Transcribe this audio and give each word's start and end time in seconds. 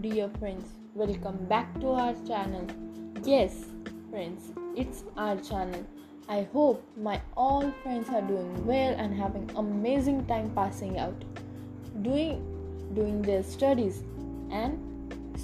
dear 0.00 0.28
friends, 0.38 0.66
welcome 0.94 1.36
back 1.46 1.72
to 1.80 1.88
our 1.88 2.14
channel. 2.26 2.66
Yes, 3.24 3.66
friends, 4.10 4.52
it's 4.76 5.04
our 5.16 5.36
channel. 5.36 5.84
I 6.28 6.46
hope 6.52 6.82
my 6.96 7.20
all 7.36 7.72
friends 7.82 8.08
are 8.10 8.20
doing 8.20 8.66
well 8.66 8.94
and 8.98 9.14
having 9.14 9.50
amazing 9.56 10.26
time 10.26 10.50
passing 10.54 10.98
out, 10.98 11.24
doing 12.02 12.42
doing 12.94 13.22
their 13.22 13.42
studies. 13.42 14.02
And 14.50 14.78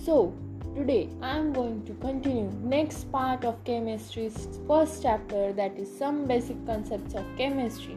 so, 0.05 0.35
today 0.75 1.09
I 1.23 1.37
am 1.37 1.53
going 1.53 1.85
to 1.87 1.95
continue 1.95 2.51
next 2.63 3.11
part 3.13 3.45
of 3.45 3.63
chemistry's 3.65 4.49
first 4.67 5.03
chapter 5.03 5.53
that 5.53 5.79
is 5.79 5.97
some 5.97 6.27
basic 6.27 6.67
concepts 6.67 7.15
of 7.15 7.25
chemistry. 7.37 7.97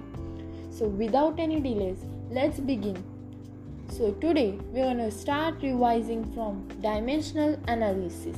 So, 0.70 0.88
without 0.88 1.40
any 1.40 1.60
delays, 1.60 2.06
let's 2.30 2.60
begin. 2.60 3.04
So, 3.90 4.12
today 4.12 4.60
we're 4.72 4.84
going 4.84 4.98
to 4.98 5.12
start 5.12 5.56
revising 5.62 6.26
from 6.34 6.68
dimensional 6.82 7.58
analysis. 7.68 8.36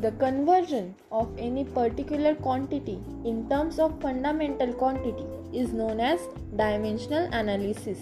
The 0.00 0.12
conversion 0.12 0.94
of 1.12 1.28
any 1.36 1.64
particular 1.64 2.34
quantity 2.36 2.98
in 3.24 3.48
terms 3.50 3.78
of 3.78 4.00
fundamental 4.00 4.72
quantity 4.72 5.26
is 5.52 5.72
known 5.72 6.00
as 6.00 6.20
dimensional 6.56 7.28
analysis. 7.32 7.98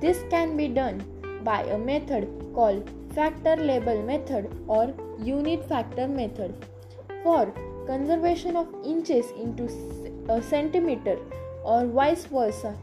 This 0.00 0.22
can 0.30 0.56
be 0.56 0.68
done 0.68 1.04
by 1.44 1.62
a 1.64 1.76
method 1.76 2.28
called 2.54 2.88
factor 3.14 3.56
label 3.56 4.02
method 4.02 4.50
or 4.66 4.94
unit 5.18 5.68
factor 5.68 6.08
method. 6.08 6.54
For 7.22 7.52
conservation 7.86 8.56
of 8.56 8.68
inches 8.84 9.30
into 9.32 9.68
a 10.28 10.40
centimeter 10.40 11.18
or 11.64 11.86
vice 11.86 12.24
versa, 12.24 12.76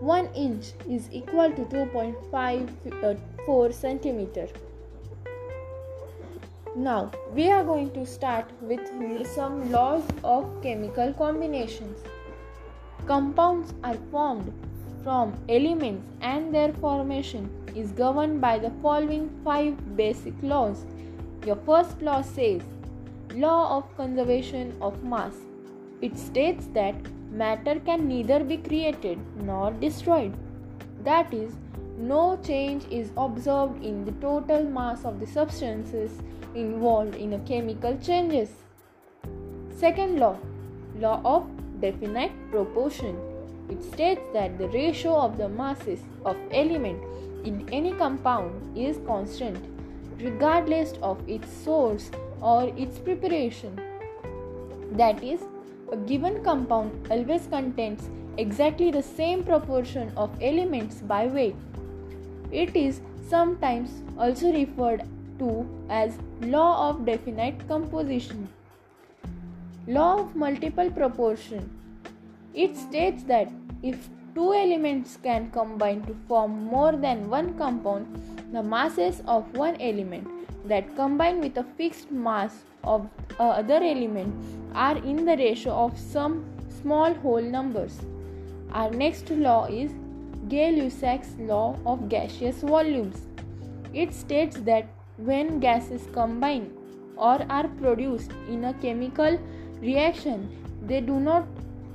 1 0.00 0.28
inch 0.34 0.72
is 0.88 1.08
equal 1.12 1.52
to 1.52 1.62
2.54 1.66 3.74
centimeter. 3.74 4.48
Now 6.74 7.10
we 7.34 7.50
are 7.50 7.62
going 7.62 7.90
to 7.90 8.06
start 8.06 8.46
with 8.62 8.80
some 9.26 9.70
laws 9.70 10.02
of 10.24 10.62
chemical 10.62 11.12
combinations. 11.12 11.98
Compounds 13.06 13.74
are 13.84 13.98
formed 14.10 14.50
from 15.04 15.34
elements 15.50 16.06
and 16.22 16.54
their 16.54 16.72
formation 16.72 17.50
is 17.76 17.92
governed 17.92 18.40
by 18.40 18.58
the 18.58 18.70
following 18.80 19.28
five 19.44 19.96
basic 19.96 20.32
laws. 20.42 20.86
Your 21.44 21.56
first 21.56 22.00
law 22.00 22.22
says 22.22 22.62
law 23.34 23.76
of 23.76 23.94
conservation 23.98 24.74
of 24.80 25.04
mass. 25.04 25.34
It 26.00 26.18
states 26.18 26.68
that 26.72 26.94
matter 27.30 27.80
can 27.80 28.08
neither 28.08 28.42
be 28.44 28.56
created 28.56 29.18
nor 29.42 29.72
destroyed. 29.72 30.34
That 31.04 31.32
is, 31.32 31.54
no 31.96 32.38
change 32.42 32.84
is 32.90 33.10
observed 33.16 33.84
in 33.84 34.04
the 34.04 34.12
total 34.12 34.64
mass 34.64 35.04
of 35.04 35.20
the 35.20 35.26
substances 35.26 36.10
involved 36.54 37.14
in 37.14 37.32
a 37.34 37.38
chemical 37.40 37.96
changes. 37.98 38.50
Second 39.76 40.18
law, 40.18 40.36
law 40.98 41.20
of 41.24 41.46
definite 41.80 42.32
proportion. 42.50 43.16
It 43.68 43.82
states 43.82 44.22
that 44.32 44.58
the 44.58 44.68
ratio 44.68 45.14
of 45.16 45.38
the 45.38 45.48
masses 45.48 46.00
of 46.24 46.36
element 46.50 47.02
in 47.44 47.68
any 47.72 47.92
compound 47.92 48.76
is 48.76 48.98
constant 49.06 49.64
regardless 50.20 50.92
of 51.02 51.26
its 51.28 51.50
source 51.52 52.10
or 52.42 52.72
its 52.76 52.98
preparation. 52.98 53.80
That 54.92 55.22
is, 55.22 55.40
a 55.92 55.96
given 55.96 56.42
compound 56.44 57.08
always 57.10 57.46
contains 57.46 58.08
exactly 58.38 58.90
the 58.90 59.02
same 59.02 59.42
proportion 59.42 60.12
of 60.16 60.30
elements 60.40 60.96
by 61.00 61.26
weight. 61.26 61.56
It 62.52 62.76
is 62.76 63.00
sometimes 63.28 63.90
also 64.18 64.52
referred 64.52 65.02
to 65.38 65.66
as 65.88 66.18
law 66.40 66.90
of 66.90 67.04
definite 67.04 67.66
composition. 67.68 68.48
Law 69.86 70.20
of 70.20 70.36
multiple 70.36 70.90
proportion. 70.90 71.70
It 72.54 72.76
states 72.76 73.22
that 73.24 73.50
if 73.82 74.08
two 74.34 74.52
elements 74.52 75.18
can 75.22 75.50
combine 75.50 76.02
to 76.02 76.14
form 76.28 76.64
more 76.64 76.92
than 76.92 77.28
one 77.28 77.56
compound, 77.58 78.06
the 78.52 78.62
masses 78.62 79.22
of 79.26 79.56
one 79.56 79.80
element 79.80 80.39
that 80.64 80.94
combine 80.96 81.40
with 81.40 81.56
a 81.56 81.64
fixed 81.76 82.10
mass 82.10 82.64
of 82.84 83.08
uh, 83.38 83.48
other 83.48 83.82
element 83.82 84.34
are 84.74 84.96
in 84.98 85.24
the 85.24 85.36
ratio 85.36 85.72
of 85.72 85.98
some 85.98 86.44
small 86.82 87.14
whole 87.14 87.42
numbers. 87.42 88.00
Our 88.72 88.90
next 88.90 89.30
law 89.30 89.66
is 89.66 89.92
Gay-Lussac's 90.48 91.34
law 91.38 91.76
of 91.86 92.08
gaseous 92.08 92.60
volumes. 92.60 93.22
It 93.92 94.14
states 94.14 94.56
that 94.60 94.86
when 95.16 95.60
gases 95.60 96.06
combine 96.12 96.72
or 97.16 97.44
are 97.50 97.68
produced 97.68 98.32
in 98.48 98.64
a 98.64 98.74
chemical 98.74 99.38
reaction, 99.80 100.48
they 100.86 101.00
do 101.00 101.20
not 101.20 101.46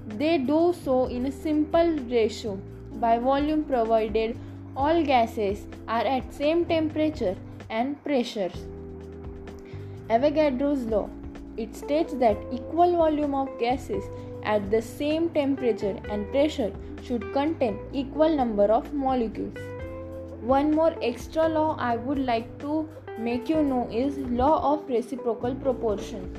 they 0.08 0.38
do 0.38 0.74
so 0.84 1.08
in 1.08 1.26
a 1.26 1.32
simple 1.32 1.98
ratio 2.10 2.56
by 3.00 3.18
volume 3.18 3.64
provided 3.64 4.38
all 4.78 5.04
gases 5.04 5.66
are 5.88 6.06
at 6.06 6.32
same 6.32 6.64
temperature 6.66 7.36
and 7.82 8.02
pressures. 8.08 8.66
Avogadro's 10.18 10.90
law 10.96 11.06
it 11.58 11.76
states 11.76 12.14
that 12.16 12.38
equal 12.52 12.98
volume 12.98 13.34
of 13.34 13.48
gases 13.60 14.04
at 14.44 14.70
the 14.72 14.82
same 14.82 15.30
temperature 15.30 15.96
and 16.10 16.30
pressure 16.32 16.72
should 17.02 17.32
contain 17.34 17.80
equal 17.94 18.36
number 18.36 18.66
of 18.66 18.92
molecules. 18.94 19.58
One 20.42 20.72
more 20.72 20.94
extra 21.02 21.48
law 21.48 21.78
I 21.80 21.96
would 21.96 22.20
like 22.20 22.60
to 22.60 22.90
make 23.18 23.48
you 23.50 23.64
know 23.64 23.88
is 23.92 24.18
law 24.42 24.74
of 24.74 24.90
reciprocal 24.90 25.56
proportions. 25.56 26.38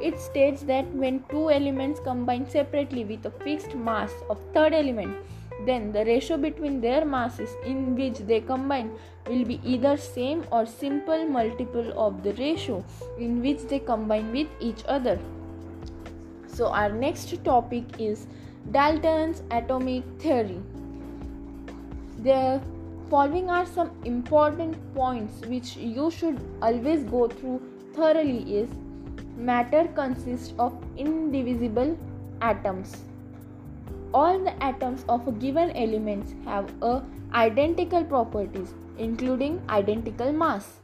It 0.00 0.20
states 0.20 0.62
that 0.62 0.86
when 0.94 1.24
two 1.28 1.50
elements 1.50 1.98
combine 1.98 2.48
separately 2.48 3.04
with 3.04 3.26
a 3.26 3.32
fixed 3.42 3.74
mass 3.74 4.12
of 4.30 4.38
third 4.54 4.72
element, 4.72 5.16
then 5.66 5.92
the 5.92 6.04
ratio 6.04 6.36
between 6.36 6.80
their 6.80 7.04
masses 7.04 7.50
in 7.64 7.96
which 7.96 8.18
they 8.18 8.40
combine 8.40 8.90
will 9.26 9.44
be 9.44 9.60
either 9.64 9.96
same 9.96 10.44
or 10.52 10.64
simple 10.64 11.26
multiple 11.26 11.92
of 11.96 12.22
the 12.22 12.32
ratio 12.34 12.84
in 13.18 13.42
which 13.42 13.62
they 13.62 13.78
combine 13.78 14.30
with 14.32 14.46
each 14.60 14.84
other. 14.86 15.18
So 16.46 16.68
our 16.68 16.90
next 16.90 17.44
topic 17.44 17.84
is 17.98 18.26
Dalton's 18.70 19.42
atomic 19.50 20.04
theory. 20.18 20.60
The 22.18 22.60
following 23.10 23.48
are 23.48 23.66
some 23.66 23.90
important 24.04 24.76
points 24.94 25.40
which 25.46 25.76
you 25.76 26.10
should 26.10 26.40
always 26.62 27.04
go 27.04 27.28
through 27.28 27.60
thoroughly 27.94 28.56
is 28.60 28.68
matter 29.36 29.88
consists 29.94 30.52
of 30.58 30.74
indivisible 30.96 31.96
atoms 32.42 32.96
all 34.14 34.38
the 34.38 34.62
atoms 34.62 35.04
of 35.08 35.26
a 35.28 35.32
given 35.32 35.70
element 35.76 36.34
have 36.44 36.70
a 36.82 37.02
identical 37.32 38.04
properties 38.04 38.74
including 38.98 39.60
identical 39.68 40.32
mass. 40.32 40.80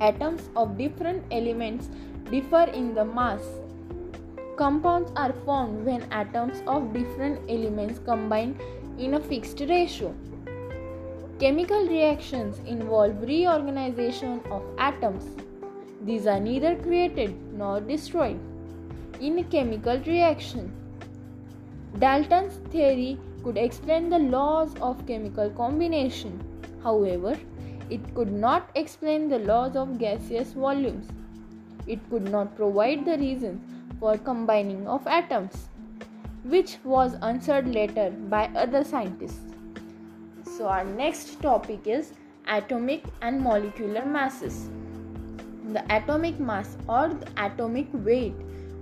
Atoms 0.00 0.48
of 0.56 0.76
different 0.76 1.24
elements 1.30 1.88
differ 2.30 2.64
in 2.64 2.94
the 2.94 3.04
mass. 3.04 3.40
Compounds 4.56 5.12
are 5.16 5.32
formed 5.44 5.84
when 5.84 6.10
atoms 6.10 6.62
of 6.66 6.92
different 6.92 7.38
elements 7.48 8.00
combine 8.04 8.58
in 8.98 9.14
a 9.14 9.20
fixed 9.20 9.60
ratio. 9.60 10.14
Chemical 11.38 11.86
reactions 11.86 12.60
involve 12.66 13.20
reorganization 13.22 14.40
of 14.50 14.62
atoms. 14.78 15.24
These 16.02 16.26
are 16.26 16.40
neither 16.40 16.76
created 16.76 17.34
nor 17.52 17.80
destroyed. 17.80 18.38
In 19.20 19.38
a 19.38 19.44
chemical 19.44 19.98
reaction 20.00 20.72
Dalton's 21.98 22.56
theory 22.70 23.18
could 23.42 23.56
explain 23.56 24.10
the 24.10 24.18
laws 24.18 24.74
of 24.80 25.06
chemical 25.06 25.50
combination. 25.50 26.40
However, 26.82 27.38
it 27.88 28.14
could 28.14 28.32
not 28.32 28.70
explain 28.74 29.28
the 29.28 29.38
laws 29.38 29.76
of 29.76 29.98
gaseous 29.98 30.52
volumes. 30.52 31.08
It 31.86 32.00
could 32.10 32.30
not 32.30 32.56
provide 32.56 33.04
the 33.04 33.16
reasons 33.16 33.62
for 34.00 34.18
combining 34.18 34.86
of 34.86 35.06
atoms, 35.06 35.68
which 36.44 36.78
was 36.84 37.14
answered 37.22 37.72
later 37.72 38.10
by 38.10 38.50
other 38.56 38.84
scientists. 38.84 39.54
So, 40.56 40.66
our 40.68 40.84
next 40.84 41.40
topic 41.40 41.86
is 41.86 42.12
atomic 42.48 43.04
and 43.22 43.40
molecular 43.40 44.04
masses. 44.04 44.68
The 45.72 45.84
atomic 45.94 46.38
mass 46.38 46.76
or 46.88 47.08
the 47.08 47.28
atomic 47.36 47.86
weight 47.92 48.34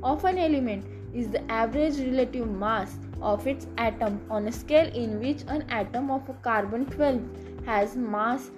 of 0.02 0.24
an 0.24 0.38
element 0.38 0.84
is 1.14 1.30
the 1.30 1.42
average 1.50 1.98
relative 1.98 2.50
mass 2.50 2.96
of 3.22 3.46
its 3.46 3.66
atom 3.78 4.20
on 4.30 4.48
a 4.48 4.52
scale 4.52 4.92
in 4.94 5.18
which 5.20 5.42
an 5.48 5.64
atom 5.70 6.10
of 6.10 6.22
carbon 6.42 6.84
12 6.86 7.20
has 7.66 7.96
mass 7.96 8.50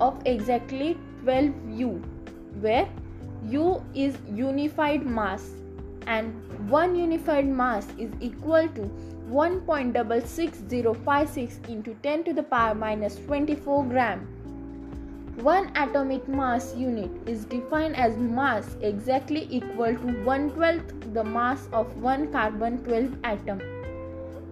of 0.00 0.20
exactly 0.24 0.96
12 1.22 1.80
u 1.80 1.90
where 2.60 2.88
u 3.56 3.82
is 3.94 4.16
unified 4.44 5.06
mass 5.06 5.50
and 6.06 6.34
one 6.70 6.96
unified 6.96 7.46
mass 7.46 7.86
is 7.98 8.10
equal 8.20 8.66
to 8.68 8.82
1.66056 9.30 11.68
into 11.68 11.94
10 12.02 12.24
to 12.24 12.32
the 12.34 12.42
power 12.42 12.74
minus 12.74 13.16
24 13.26 13.84
gram. 13.84 14.26
One 15.36 15.70
atomic 15.74 16.28
mass 16.28 16.74
unit 16.76 17.10
is 17.26 17.46
defined 17.46 17.96
as 17.96 18.16
mass 18.16 18.76
exactly 18.82 19.48
equal 19.50 19.96
to 19.96 20.24
1 20.24 20.50
12th 20.50 21.03
the 21.14 21.24
mass 21.24 21.68
of 21.72 21.96
one 22.02 22.30
carbon 22.32 22.78
12 22.84 23.16
atom. 23.24 23.60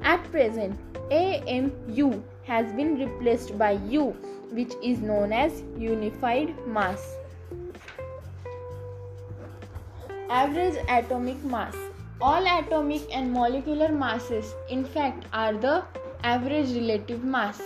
At 0.02 0.30
present, 0.30 0.78
AMU 1.10 2.22
has 2.44 2.72
been 2.72 2.94
replaced 2.98 3.58
by 3.58 3.72
U, 3.94 4.10
which 4.50 4.72
is 4.82 5.00
known 5.00 5.32
as 5.32 5.62
unified 5.76 6.54
mass. 6.66 7.16
Average 10.30 10.78
atomic 10.88 11.44
mass. 11.44 11.76
All 12.20 12.46
atomic 12.46 13.02
and 13.12 13.32
molecular 13.32 13.90
masses, 13.90 14.54
in 14.70 14.84
fact, 14.84 15.26
are 15.32 15.52
the 15.52 15.84
average 16.22 16.70
relative 16.76 17.24
mass. 17.24 17.60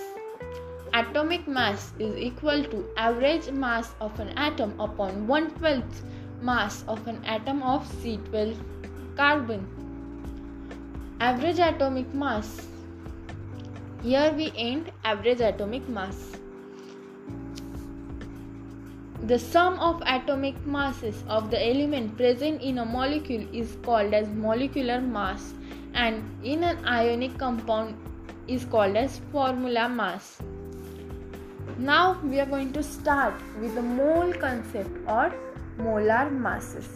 Atomic 0.95 1.47
mass 1.47 1.93
is 1.99 2.17
equal 2.17 2.65
to 2.65 2.85
average 2.97 3.51
mass 3.51 3.95
of 4.01 4.19
an 4.19 4.31
atom 4.31 4.79
upon 4.81 5.27
1 5.27 5.51
12th 5.59 6.01
mass 6.41 6.85
of 6.89 7.07
an 7.07 7.23
atom 7.25 7.63
of 7.63 7.87
C12 7.99 8.57
carbon. 9.17 9.67
Average 11.21 11.59
atomic 11.59 12.13
mass. 12.13 12.67
Here 14.03 14.33
we 14.37 14.53
end 14.57 14.91
average 15.05 15.41
atomic 15.41 15.89
mass. 15.89 16.33
The 19.23 19.39
sum 19.39 19.79
of 19.81 20.03
atomic 20.07 20.67
masses 20.67 21.25
of 21.29 21.51
the 21.51 21.61
element 21.69 22.17
present 22.17 22.61
in 22.61 22.79
a 22.79 22.85
molecule 22.85 23.47
is 23.53 23.77
called 23.83 24.13
as 24.13 24.29
molecular 24.29 25.01
mass 25.01 25.55
and 25.95 26.23
in 26.45 26.63
an 26.63 26.85
ionic 26.87 27.39
compound 27.39 27.97
is 28.47 28.67
called 28.67 28.97
as 28.97 29.19
formula 29.33 29.89
mass. 29.89 30.39
Now 31.79 32.21
we 32.23 32.39
are 32.39 32.47
going 32.47 32.73
to 32.75 32.83
start 32.83 33.35
with 33.61 33.75
the 33.75 33.83
mole 33.83 34.33
concept 34.35 34.91
or 35.09 35.35
molar 35.79 36.31
masses. 36.31 36.89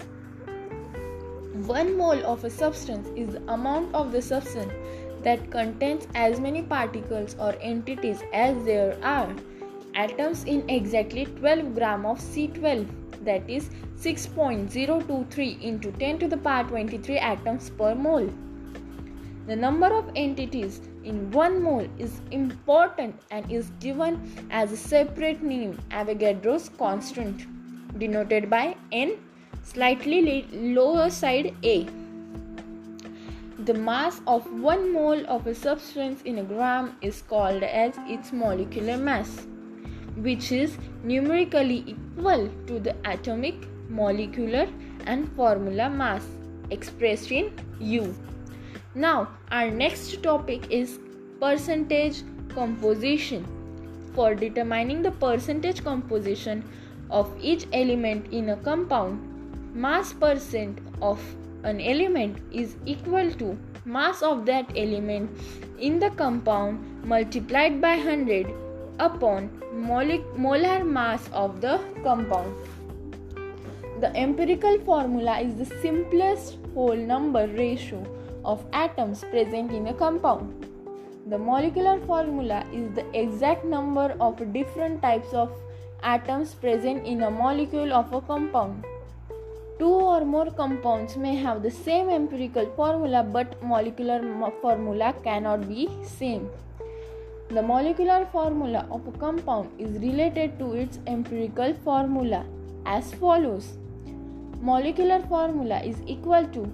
One 1.52 1.96
mole 1.98 2.24
of 2.24 2.44
a 2.44 2.50
substance 2.50 3.08
is 3.16 3.34
the 3.34 3.52
amount 3.52 3.92
of 3.92 4.12
the 4.12 4.22
substance 4.22 4.72
that 5.24 5.50
contains 5.50 6.06
as 6.14 6.38
many 6.38 6.62
particles 6.62 7.34
or 7.40 7.56
entities 7.60 8.22
as 8.32 8.64
there 8.64 8.96
are 9.02 9.34
atoms 9.96 10.44
in 10.44 10.68
exactly 10.70 11.24
12 11.24 11.74
gram 11.74 12.06
of 12.06 12.20
C12 12.20 12.86
that 13.24 13.50
is 13.50 13.68
6.023 13.96 15.60
into 15.60 15.90
10 15.90 16.20
to 16.20 16.28
the 16.28 16.36
power 16.36 16.62
23 16.68 17.18
atoms 17.18 17.70
per 17.70 17.96
mole. 17.96 18.30
The 19.48 19.56
number 19.56 19.86
of 19.86 20.08
entities 20.14 20.80
in 21.02 21.32
one 21.32 21.60
mole 21.60 21.88
is 21.98 22.20
important 22.30 23.20
and 23.32 23.50
is 23.50 23.70
given 23.80 24.46
as 24.52 24.70
a 24.70 24.76
separate 24.76 25.42
name 25.42 25.76
Avogadro's 25.90 26.68
constant 26.78 27.44
denoted 27.98 28.48
by 28.48 28.76
N 28.92 29.16
slightly 29.62 30.46
lower 30.52 31.10
side 31.10 31.54
A. 31.62 31.86
The 33.58 33.74
mass 33.74 34.20
of 34.26 34.50
one 34.60 34.92
mole 34.92 35.24
of 35.26 35.46
a 35.46 35.54
substance 35.54 36.22
in 36.22 36.38
a 36.38 36.42
gram 36.42 36.96
is 37.02 37.22
called 37.22 37.62
as 37.62 37.94
its 38.06 38.32
molecular 38.32 38.96
mass 38.96 39.46
which 40.16 40.50
is 40.52 40.76
numerically 41.02 41.84
equal 41.86 42.48
to 42.66 42.78
the 42.78 42.94
atomic, 43.04 43.54
molecular, 43.88 44.68
and 45.06 45.30
formula 45.32 45.88
mass 45.88 46.26
expressed 46.70 47.30
in 47.30 47.52
U. 47.80 48.14
Now, 48.94 49.28
our 49.50 49.70
next 49.70 50.22
topic 50.22 50.70
is 50.70 50.98
percentage 51.40 52.22
composition. 52.48 53.46
For 54.14 54.34
determining 54.34 55.02
the 55.02 55.12
percentage 55.12 55.84
composition 55.84 56.64
of 57.10 57.32
each 57.40 57.66
element 57.72 58.32
in 58.32 58.50
a 58.50 58.56
compound, 58.56 59.29
mass 59.74 60.12
percent 60.12 60.78
of 61.00 61.20
an 61.62 61.80
element 61.80 62.38
is 62.52 62.76
equal 62.86 63.30
to 63.32 63.56
mass 63.84 64.22
of 64.22 64.44
that 64.46 64.70
element 64.76 65.30
in 65.78 65.98
the 65.98 66.10
compound 66.10 67.04
multiplied 67.04 67.80
by 67.80 67.96
100 67.96 68.52
upon 68.98 69.48
molar 69.72 70.84
mass 70.84 71.28
of 71.32 71.60
the 71.60 71.78
compound. 72.02 72.54
The 74.00 74.14
empirical 74.16 74.78
formula 74.80 75.40
is 75.40 75.54
the 75.54 75.66
simplest 75.80 76.58
whole 76.74 76.96
number 76.96 77.46
ratio 77.46 78.04
of 78.44 78.64
atoms 78.72 79.22
present 79.30 79.72
in 79.72 79.86
a 79.88 79.94
compound. 79.94 80.66
The 81.28 81.38
molecular 81.38 82.00
formula 82.06 82.66
is 82.72 82.90
the 82.94 83.04
exact 83.16 83.64
number 83.64 84.16
of 84.20 84.52
different 84.52 85.00
types 85.00 85.32
of 85.32 85.52
atoms 86.02 86.54
present 86.54 87.06
in 87.06 87.22
a 87.22 87.30
molecule 87.30 87.92
of 87.92 88.12
a 88.12 88.20
compound. 88.20 88.84
Two 89.80 89.90
or 90.12 90.26
more 90.26 90.50
compounds 90.50 91.16
may 91.16 91.34
have 91.36 91.62
the 91.62 91.70
same 91.70 92.10
empirical 92.10 92.66
formula 92.76 93.22
but 93.22 93.54
molecular 93.62 94.18
formula 94.60 95.14
cannot 95.24 95.66
be 95.68 95.88
same. 96.02 96.50
The 97.48 97.62
molecular 97.62 98.26
formula 98.30 98.86
of 98.90 99.08
a 99.08 99.12
compound 99.12 99.70
is 99.78 99.94
related 100.02 100.58
to 100.58 100.74
its 100.74 100.98
empirical 101.06 101.72
formula 101.82 102.44
as 102.84 103.14
follows. 103.14 103.78
Molecular 104.60 105.20
formula 105.22 105.80
is 105.80 105.96
equal 106.06 106.44
to 106.58 106.70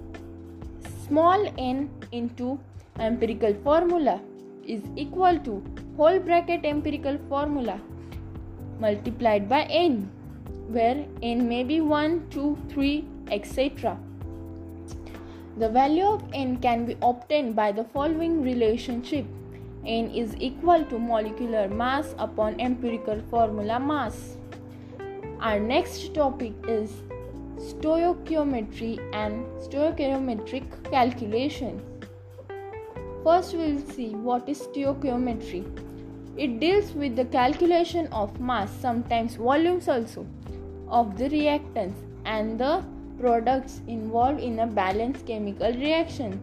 small 1.07 1.47
n 1.57 1.89
into 2.11 2.59
empirical 2.99 3.53
formula 3.63 4.19
is 4.65 4.81
equal 4.97 5.39
to 5.47 5.63
whole 5.95 6.19
bracket 6.19 6.65
empirical 6.65 7.17
formula 7.29 7.79
multiplied 8.81 9.47
by 9.47 9.63
n 9.63 10.11
where 10.67 11.05
n 11.21 11.47
may 11.47 11.63
be 11.63 11.79
1 11.81 12.19
2 12.29 12.57
3 12.69 13.05
etc 13.31 13.97
the 15.57 15.69
value 15.69 16.05
of 16.05 16.23
n 16.33 16.57
can 16.57 16.85
be 16.85 16.95
obtained 17.01 17.55
by 17.55 17.71
the 17.71 17.83
following 17.95 18.41
relationship 18.43 19.25
n 19.87 20.09
is 20.21 20.35
equal 20.39 20.83
to 20.85 20.99
molecular 20.99 21.67
mass 21.69 22.13
upon 22.19 22.59
empirical 22.59 23.21
formula 23.29 23.79
mass. 23.79 24.35
Our 25.39 25.59
next 25.59 26.13
topic 26.13 26.53
is 26.67 26.91
stoichiometry 27.57 28.99
and 29.13 29.45
stoichiometric 29.67 30.65
calculation. 30.91 31.81
First, 33.23 33.53
we 33.53 33.71
will 33.73 33.85
see 33.93 34.09
what 34.09 34.49
is 34.49 34.61
stoichiometry. 34.61 35.63
It 36.37 36.59
deals 36.59 36.91
with 36.91 37.15
the 37.15 37.25
calculation 37.25 38.07
of 38.07 38.39
mass, 38.39 38.71
sometimes 38.81 39.35
volumes 39.35 39.87
also, 39.87 40.25
of 40.89 41.17
the 41.17 41.29
reactants 41.29 41.95
and 42.25 42.59
the 42.59 42.83
products 43.19 43.81
involved 43.87 44.39
in 44.39 44.59
a 44.59 44.67
balanced 44.67 45.25
chemical 45.25 45.71
reaction. 45.73 46.39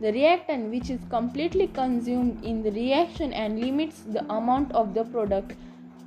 The 0.00 0.12
reactant 0.12 0.70
which 0.70 0.90
is 0.90 1.00
completely 1.10 1.68
consumed 1.68 2.44
in 2.44 2.62
the 2.62 2.72
reaction 2.72 3.32
and 3.32 3.60
limits 3.60 4.00
the 4.00 4.24
amount 4.32 4.72
of 4.72 4.94
the 4.94 5.04
product 5.04 5.54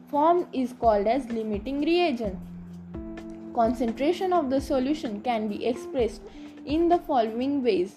formed 0.10 0.48
is 0.54 0.74
called 0.74 1.08
as 1.08 1.26
limiting 1.32 1.82
reagent. 1.82 2.38
Concentration 3.54 4.34
of 4.34 4.50
the 4.50 4.60
solution 4.60 5.22
can 5.22 5.48
be 5.48 5.66
expressed 5.66 6.22
in 6.66 6.90
the 6.90 6.98
following 7.00 7.64
ways. 7.64 7.96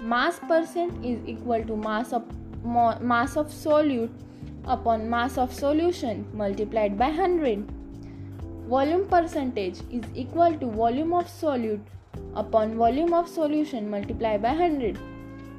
Mass 0.00 0.38
percent 0.38 1.04
is 1.04 1.18
equal 1.26 1.64
to 1.64 1.76
mass 1.76 2.12
of 2.12 2.22
mass 3.02 3.36
of 3.36 3.48
solute 3.48 4.10
upon 4.64 5.10
mass 5.10 5.38
of 5.38 5.52
solution 5.52 6.24
multiplied 6.32 6.96
by 6.96 7.08
100. 7.08 7.79
Volume 8.70 9.04
percentage 9.08 9.78
is 9.90 10.04
equal 10.14 10.52
to 10.58 10.66
volume 10.70 11.12
of 11.12 11.26
solute 11.26 11.80
upon 12.36 12.76
volume 12.76 13.12
of 13.12 13.28
solution 13.28 13.90
multiplied 13.90 14.42
by 14.42 14.52
100. 14.52 14.96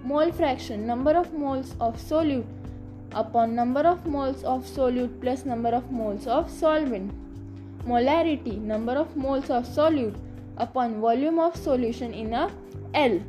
Mole 0.06 0.32
fraction 0.32 0.88
number 0.88 1.12
of 1.12 1.34
moles 1.34 1.76
of 1.82 1.98
solute 1.98 2.46
upon 3.12 3.54
number 3.54 3.82
of 3.82 4.06
moles 4.06 4.46
of 4.46 4.64
solute 4.66 5.20
plus 5.20 5.44
number 5.44 5.72
of 5.80 5.92
moles 5.92 6.26
of 6.26 6.50
solvent. 6.50 7.12
Molarity 7.86 8.58
number 8.58 8.94
of 8.94 9.14
moles 9.18 9.50
of 9.50 9.66
solute 9.68 10.16
upon 10.56 11.02
volume 11.02 11.38
of 11.38 11.58
solution 11.58 12.14
in 12.14 12.34
a 12.34 12.50
L. 12.94 13.20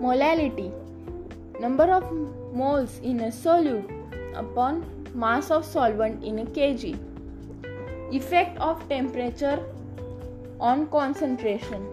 Molality 0.00 0.72
number 1.60 1.84
of 1.84 2.10
moles 2.52 2.98
in 2.98 3.20
a 3.20 3.30
solute 3.30 3.88
upon 4.34 4.84
mass 5.14 5.52
of 5.52 5.64
solvent 5.64 6.24
in 6.24 6.40
a 6.40 6.44
kg. 6.46 6.98
Effect 8.10 8.56
of 8.58 8.88
temperature 8.88 9.62
on 10.58 10.86
concentration. 10.86 11.86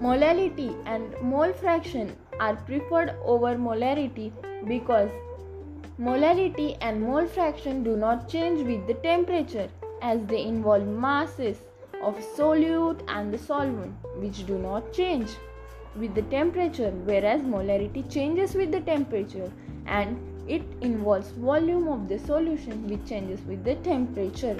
Molality 0.00 0.76
and 0.86 1.14
mole 1.22 1.52
fraction 1.52 2.16
are 2.40 2.56
preferred 2.56 3.14
over 3.24 3.54
molarity 3.54 4.32
because 4.66 5.08
molality 6.00 6.76
and 6.80 7.00
mole 7.00 7.26
fraction 7.26 7.84
do 7.84 7.96
not 7.96 8.28
change 8.28 8.66
with 8.66 8.86
the 8.88 8.94
temperature 8.94 9.68
as 10.02 10.20
they 10.26 10.42
involve 10.42 10.86
masses 10.86 11.58
of 12.02 12.18
solute 12.36 13.02
and 13.08 13.32
the 13.32 13.38
solvent 13.38 13.94
which 14.16 14.44
do 14.46 14.58
not 14.58 14.92
change 14.92 15.30
with 15.94 16.14
the 16.14 16.22
temperature 16.22 16.90
whereas 17.04 17.40
molarity 17.40 18.02
changes 18.12 18.54
with 18.54 18.72
the 18.72 18.80
temperature 18.80 19.50
and 19.86 20.18
it 20.48 20.62
involves 20.80 21.30
volume 21.30 21.88
of 21.88 22.08
the 22.08 22.18
solution 22.18 22.86
which 22.88 23.04
changes 23.08 23.40
with 23.42 23.64
the 23.64 23.74
temperature. 23.76 24.56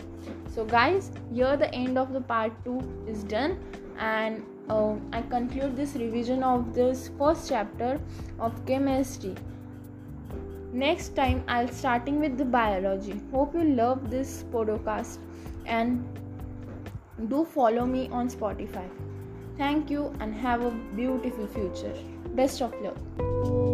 So 0.55 0.65
guys 0.65 1.11
here 1.33 1.57
the 1.57 1.73
end 1.75 1.99
of 1.99 2.13
the 2.13 2.21
part 2.21 2.53
2 2.65 3.07
is 3.07 3.23
done. 3.25 3.59
And 3.99 4.45
uh, 4.69 4.95
i 5.13 5.23
conclude 5.23 5.77
this 5.77 5.95
revision 5.95 6.43
of 6.43 6.75
this 6.75 7.11
first 7.19 7.49
chapter 7.49 8.01
of 8.39 8.65
chemistry. 8.67 9.35
Next 10.73 11.15
time 11.17 11.43
i'll 11.49 11.69
starting 11.69 12.21
with 12.21 12.37
the 12.37 12.45
biology. 12.45 13.21
Hope 13.33 13.55
you 13.55 13.65
love 13.65 14.11
this 14.11 14.45
podcast 14.53 15.19
and 15.65 16.05
do 17.29 17.45
follow 17.45 17.87
me 17.87 18.09
on 18.11 18.29
spotify. 18.29 18.89
Thank 19.57 19.91
you 19.91 20.13
and 20.21 20.35
have 20.35 20.63
a 20.63 20.71
beautiful 20.95 21.47
future. 21.47 21.95
Best 22.35 22.61
of 22.61 22.75
luck 22.83 23.66